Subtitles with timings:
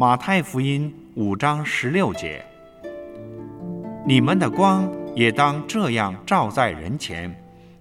[0.00, 2.42] 马太福音五章十六节：
[4.06, 7.30] 你们的光也当这样照在人前，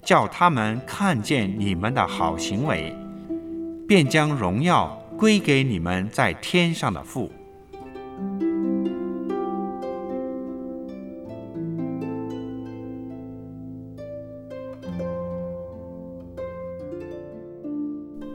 [0.04, 2.94] 叫他们看见你们的好行为，
[3.88, 5.02] 便将荣耀。
[5.18, 7.32] 归给你们在天上的父。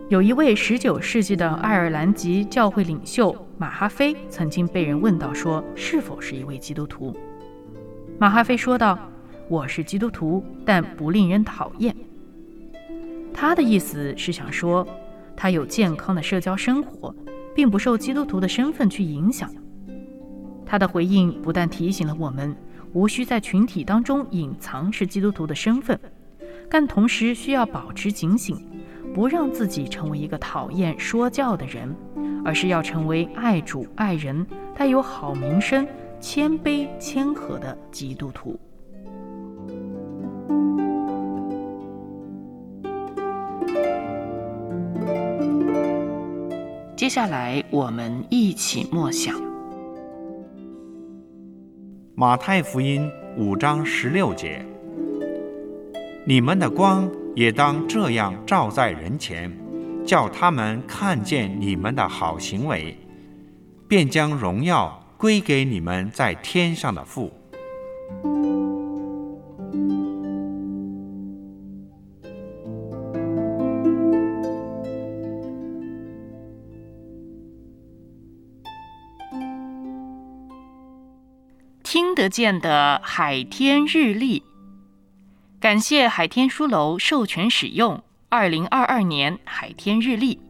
[0.09, 7.17] 有一位十九世纪的爱尔兰籍教会领袖马哈菲，曾经被人问到说是否是一位基督徒。
[8.19, 8.99] 马哈菲说道
[9.49, 11.95] ：“我是基督徒，但不令人讨厌。”
[13.33, 14.87] 他的意思是想说。
[15.37, 17.13] 他有健康的社交生活，
[17.57, 19.53] 并不受基督徒的身份去影响。
[20.65, 22.55] 他的回应不但提醒了我们
[22.93, 25.99] 无需在群体当中隐藏是基督徒的身份，
[26.71, 28.65] 但同时需要保持警醒，
[29.13, 31.93] 不让自己成为一个讨厌说教的人，
[32.45, 34.47] 而是要成为爱主爱人、
[34.77, 35.87] 带有好名声、
[36.21, 38.59] 谦卑谦和的基督徒。
[46.97, 49.35] 接下来，我们一起默想
[52.15, 53.11] 《马太福音》
[53.43, 54.65] 五章十六节
[56.25, 59.53] ：“你们的光也当这样照在人前，
[60.07, 62.97] 叫他们看见你们的好行为，
[63.89, 67.33] 便将荣耀归给你们在天上的父。”
[81.83, 84.43] 听得见的海天日历，
[85.61, 88.04] 感谢海天书楼授权使用
[88.37, 90.44] 二零二二年海天日历。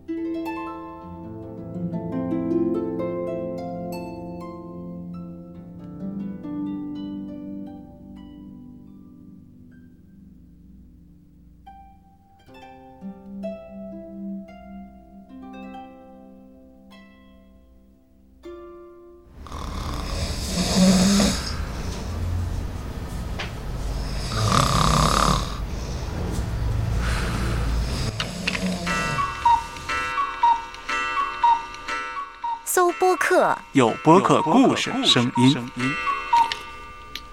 [32.99, 36.14] 播客，有播客故事声音。